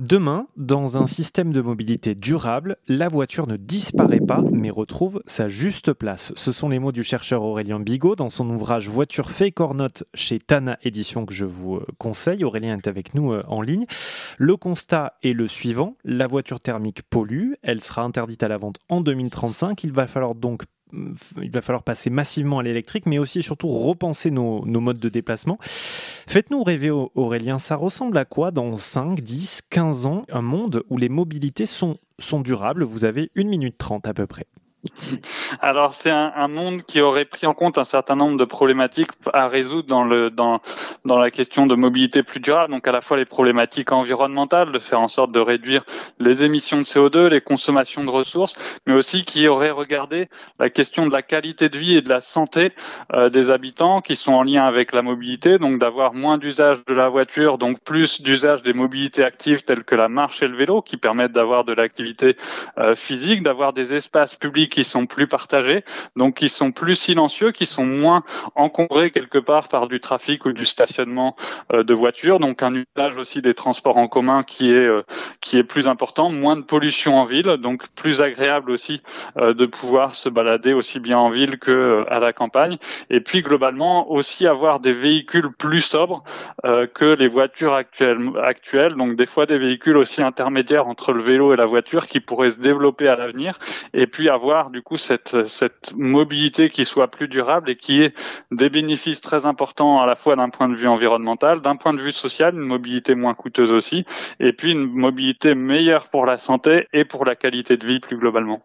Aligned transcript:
Demain, 0.00 0.48
dans 0.56 0.98
un 0.98 1.06
système 1.06 1.52
de 1.52 1.60
mobilité 1.60 2.16
durable, 2.16 2.78
la 2.88 3.08
voiture 3.08 3.46
ne 3.46 3.56
disparaît 3.56 4.18
pas 4.18 4.42
mais 4.52 4.70
retrouve 4.70 5.22
sa 5.26 5.48
juste 5.48 5.92
place. 5.92 6.32
Ce 6.34 6.50
sont 6.50 6.68
les 6.68 6.80
mots 6.80 6.90
du 6.90 7.04
chercheur 7.04 7.42
Aurélien 7.42 7.78
Bigot 7.78 8.16
dans 8.16 8.28
son 8.28 8.50
ouvrage 8.50 8.88
Voiture 8.88 9.30
fake 9.30 9.60
or 9.60 9.76
not 9.76 10.02
chez 10.12 10.40
Tana 10.40 10.78
Édition 10.82 11.26
que 11.26 11.32
je 11.32 11.44
vous 11.44 11.76
euh, 11.76 11.86
conseille. 11.98 12.42
Aurélien 12.42 12.76
est 12.76 12.88
avec 12.88 13.14
nous 13.14 13.32
euh, 13.32 13.44
en 13.46 13.62
ligne. 13.62 13.86
Le 14.36 14.56
constat 14.56 15.14
est 15.22 15.32
le 15.32 15.46
suivant, 15.46 15.96
la 16.02 16.26
voiture 16.26 16.58
thermique 16.58 17.02
pollue, 17.02 17.52
elle 17.62 17.80
sera 17.80 18.02
interdite 18.02 18.42
à 18.42 18.48
la 18.48 18.56
vente 18.56 18.78
en 18.88 19.00
2035. 19.00 19.84
Il 19.84 19.92
va 19.92 20.08
falloir 20.08 20.34
donc 20.34 20.64
il 21.42 21.50
va 21.50 21.62
falloir 21.62 21.82
passer 21.82 22.10
massivement 22.10 22.58
à 22.58 22.62
l'électrique, 22.62 23.06
mais 23.06 23.18
aussi 23.18 23.38
et 23.38 23.42
surtout 23.42 23.68
repenser 23.68 24.30
nos, 24.30 24.64
modes 24.64 24.98
de 24.98 25.08
déplacement. 25.08 25.58
Faites-nous 26.26 26.62
rêver, 26.62 26.90
Aurélien, 26.90 27.58
ça 27.58 27.76
ressemble 27.76 28.18
à 28.18 28.24
quoi 28.24 28.50
dans 28.50 28.76
5, 28.76 29.20
10, 29.20 29.62
15 29.70 30.06
ans, 30.06 30.24
un 30.30 30.42
monde 30.42 30.82
où 30.90 30.98
les 30.98 31.08
mobilités 31.08 31.66
sont, 31.66 31.96
sont 32.18 32.40
durables? 32.40 32.84
Vous 32.84 33.04
avez 33.04 33.30
1 33.36 33.44
minute 33.44 33.76
30 33.78 34.06
à 34.08 34.14
peu 34.14 34.26
près. 34.26 34.46
Alors 35.60 35.94
c'est 35.94 36.10
un, 36.10 36.32
un, 36.36 36.48
monde 36.48 36.82
qui 36.82 37.00
aurait 37.00 37.24
pris 37.24 37.46
en 37.46 37.54
compte 37.54 37.78
un 37.78 37.84
certain 37.84 38.16
nombre 38.16 38.36
de 38.36 38.44
problématiques 38.44 39.10
à 39.32 39.48
résoudre 39.48 39.88
dans 39.88 40.04
le 40.04 40.30
dans 40.30 40.60
dans 41.04 41.18
la 41.18 41.30
question 41.30 41.66
de 41.66 41.74
mobilité 41.74 42.22
plus 42.22 42.40
durable. 42.40 42.72
Donc 42.72 42.86
à 42.86 42.92
la 42.92 43.00
fois 43.00 43.16
les 43.16 43.24
problématiques 43.24 43.92
environnementales, 43.92 44.72
de 44.72 44.78
faire 44.78 45.00
en 45.00 45.08
sorte 45.08 45.32
de 45.32 45.40
réduire 45.40 45.84
les 46.18 46.44
émissions 46.44 46.78
de 46.78 46.82
CO2, 46.82 47.28
les 47.28 47.40
consommations 47.40 48.04
de 48.04 48.10
ressources, 48.10 48.78
mais 48.86 48.94
aussi 48.94 49.24
qui 49.24 49.48
aurait 49.48 49.70
regardé 49.70 50.28
la 50.58 50.70
question 50.70 51.06
de 51.06 51.12
la 51.12 51.22
qualité 51.22 51.68
de 51.68 51.78
vie 51.78 51.96
et 51.96 52.02
de 52.02 52.08
la 52.08 52.20
santé 52.20 52.72
euh, 53.12 53.30
des 53.30 53.50
habitants 53.50 54.00
qui 54.00 54.16
sont 54.16 54.32
en 54.32 54.42
lien 54.42 54.64
avec 54.64 54.92
la 54.92 55.02
mobilité. 55.02 55.58
Donc 55.58 55.78
d'avoir 55.78 56.14
moins 56.14 56.38
d'usage 56.38 56.84
de 56.84 56.94
la 56.94 57.08
voiture, 57.08 57.58
donc 57.58 57.80
plus 57.80 58.20
d'usage 58.22 58.62
des 58.62 58.72
mobilités 58.72 59.24
actives 59.24 59.62
telles 59.64 59.84
que 59.84 59.94
la 59.94 60.08
marche 60.08 60.42
et 60.42 60.46
le 60.46 60.56
vélo, 60.56 60.82
qui 60.82 60.96
permettent 60.96 61.32
d'avoir 61.32 61.64
de 61.64 61.72
l'activité 61.72 62.36
euh, 62.78 62.94
physique, 62.94 63.42
d'avoir 63.42 63.72
des 63.72 63.94
espaces 63.94 64.36
publics 64.36 64.73
qui 64.74 64.82
sont 64.82 65.06
plus 65.06 65.28
partagés, 65.28 65.84
donc 66.16 66.34
qui 66.34 66.48
sont 66.48 66.72
plus 66.72 66.96
silencieux, 66.96 67.52
qui 67.52 67.64
sont 67.64 67.86
moins 67.86 68.24
encombrés 68.56 69.12
quelque 69.12 69.38
part 69.38 69.68
par 69.68 69.86
du 69.86 70.00
trafic 70.00 70.46
ou 70.46 70.52
du 70.52 70.64
stationnement 70.64 71.36
euh, 71.72 71.84
de 71.84 71.94
voitures, 71.94 72.40
donc 72.40 72.60
un 72.64 72.74
usage 72.74 73.16
aussi 73.16 73.40
des 73.40 73.54
transports 73.54 73.98
en 73.98 74.08
commun 74.08 74.42
qui 74.42 74.72
est 74.72 74.88
euh, 74.88 75.02
qui 75.40 75.58
est 75.58 75.62
plus 75.62 75.86
important, 75.86 76.28
moins 76.28 76.56
de 76.56 76.62
pollution 76.62 77.16
en 77.18 77.24
ville, 77.24 77.56
donc 77.62 77.86
plus 77.94 78.20
agréable 78.20 78.72
aussi 78.72 79.00
euh, 79.38 79.54
de 79.54 79.64
pouvoir 79.64 80.12
se 80.12 80.28
balader 80.28 80.72
aussi 80.72 80.98
bien 80.98 81.18
en 81.18 81.30
ville 81.30 81.60
que 81.60 82.04
à 82.10 82.18
la 82.18 82.32
campagne, 82.32 82.76
et 83.10 83.20
puis 83.20 83.42
globalement 83.42 84.10
aussi 84.10 84.44
avoir 84.44 84.80
des 84.80 84.92
véhicules 84.92 85.52
plus 85.52 85.82
sobres 85.82 86.24
que 86.94 87.04
les 87.04 87.28
voitures 87.28 87.74
actuelles 87.74 88.30
actuelles, 88.42 88.94
donc 88.94 89.14
des 89.14 89.26
fois 89.26 89.46
des 89.46 89.58
véhicules 89.58 89.96
aussi 89.96 90.20
intermédiaires 90.20 90.88
entre 90.88 91.12
le 91.12 91.22
vélo 91.22 91.52
et 91.52 91.56
la 91.56 91.66
voiture 91.66 92.06
qui 92.06 92.18
pourraient 92.18 92.50
se 92.50 92.60
développer 92.60 93.06
à 93.06 93.14
l'avenir, 93.14 93.58
et 93.92 94.06
puis 94.08 94.28
avoir 94.28 94.63
du 94.70 94.82
coup 94.82 94.96
cette, 94.96 95.46
cette 95.46 95.94
mobilité 95.96 96.70
qui 96.70 96.84
soit 96.84 97.08
plus 97.08 97.28
durable 97.28 97.70
et 97.70 97.76
qui 97.76 98.02
ait 98.02 98.14
des 98.50 98.70
bénéfices 98.70 99.20
très 99.20 99.46
importants 99.46 100.00
à 100.00 100.06
la 100.06 100.14
fois 100.14 100.36
d'un 100.36 100.50
point 100.50 100.68
de 100.68 100.74
vue 100.74 100.88
environnemental, 100.88 101.60
d'un 101.60 101.76
point 101.76 101.94
de 101.94 102.00
vue 102.00 102.12
social, 102.12 102.54
une 102.54 102.60
mobilité 102.60 103.14
moins 103.14 103.34
coûteuse 103.34 103.72
aussi, 103.72 104.04
et 104.40 104.52
puis 104.52 104.72
une 104.72 104.86
mobilité 104.86 105.54
meilleure 105.54 106.08
pour 106.08 106.26
la 106.26 106.38
santé 106.38 106.88
et 106.92 107.04
pour 107.04 107.24
la 107.24 107.36
qualité 107.36 107.76
de 107.76 107.86
vie 107.86 108.00
plus 108.00 108.16
globalement. 108.16 108.60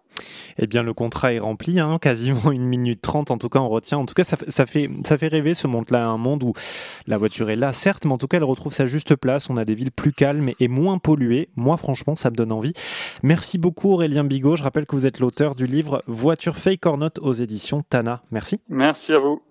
Eh 0.57 0.67
bien, 0.67 0.83
le 0.83 0.93
contrat 0.93 1.33
est 1.33 1.39
rempli, 1.39 1.79
hein, 1.79 1.97
quasiment 2.01 2.51
une 2.51 2.65
minute 2.65 3.01
trente. 3.01 3.31
En 3.31 3.37
tout 3.37 3.49
cas, 3.49 3.59
on 3.59 3.69
retient. 3.69 3.97
En 3.97 4.05
tout 4.05 4.13
cas, 4.13 4.23
ça, 4.23 4.37
ça 4.47 4.65
fait, 4.65 4.89
ça 5.05 5.17
fait 5.17 5.27
rêver 5.27 5.53
ce 5.53 5.67
monde-là, 5.67 6.07
un 6.07 6.17
monde 6.17 6.43
où 6.43 6.53
la 7.07 7.17
voiture 7.17 7.49
est 7.49 7.55
là, 7.55 7.73
certes, 7.73 8.05
mais 8.05 8.11
en 8.11 8.17
tout 8.17 8.27
cas, 8.27 8.37
elle 8.37 8.43
retrouve 8.43 8.73
sa 8.73 8.85
juste 8.85 9.15
place. 9.15 9.49
On 9.49 9.57
a 9.57 9.65
des 9.65 9.75
villes 9.75 9.91
plus 9.91 10.11
calmes 10.11 10.51
et 10.59 10.67
moins 10.67 10.97
polluées. 10.97 11.49
Moi, 11.55 11.77
franchement, 11.77 12.15
ça 12.15 12.29
me 12.29 12.35
donne 12.35 12.51
envie. 12.51 12.73
Merci 13.23 13.57
beaucoup, 13.57 13.93
Aurélien 13.93 14.23
Bigot. 14.23 14.55
Je 14.55 14.63
rappelle 14.63 14.85
que 14.85 14.95
vous 14.95 15.05
êtes 15.05 15.19
l'auteur 15.19 15.55
du 15.55 15.65
livre 15.65 15.88
Voiture 16.07 16.55
fake 16.55 16.85
or 16.85 16.97
not 16.97 17.19
aux 17.21 17.33
éditions 17.33 17.81
Tana. 17.81 18.21
Merci. 18.31 18.59
Merci 18.69 19.13
à 19.13 19.19
vous. 19.19 19.41